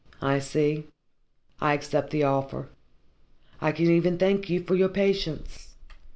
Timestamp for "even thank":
3.91-4.49